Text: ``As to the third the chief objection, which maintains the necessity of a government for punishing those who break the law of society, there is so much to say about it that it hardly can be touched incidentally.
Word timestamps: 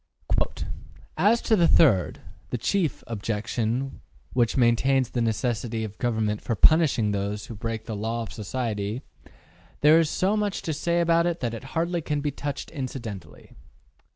``As 1.15 1.43
to 1.43 1.55
the 1.55 1.67
third 1.67 2.21
the 2.49 2.57
chief 2.57 3.03
objection, 3.05 4.01
which 4.33 4.57
maintains 4.57 5.11
the 5.11 5.21
necessity 5.21 5.83
of 5.83 5.93
a 5.93 5.97
government 5.99 6.41
for 6.41 6.55
punishing 6.55 7.11
those 7.11 7.45
who 7.45 7.53
break 7.53 7.85
the 7.85 7.95
law 7.95 8.23
of 8.23 8.33
society, 8.33 9.03
there 9.81 9.99
is 9.99 10.09
so 10.09 10.35
much 10.35 10.63
to 10.63 10.73
say 10.73 11.01
about 11.01 11.27
it 11.27 11.39
that 11.41 11.53
it 11.53 11.65
hardly 11.77 12.01
can 12.01 12.19
be 12.19 12.31
touched 12.31 12.71
incidentally. 12.71 13.51